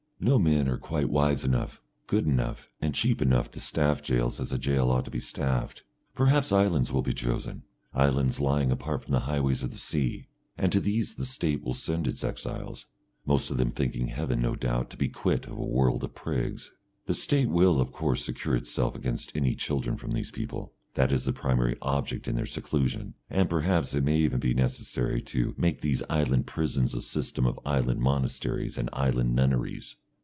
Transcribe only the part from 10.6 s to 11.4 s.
to these the